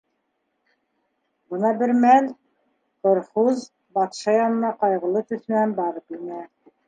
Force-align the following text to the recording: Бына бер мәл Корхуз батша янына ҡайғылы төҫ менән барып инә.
Бына 1.53 1.69
бер 1.81 1.91
мәл 2.05 2.29
Корхуз 3.07 3.61
батша 3.99 4.35
янына 4.37 4.71
ҡайғылы 4.83 5.23
төҫ 5.33 5.45
менән 5.55 5.77
барып 5.83 6.19
инә. 6.19 6.43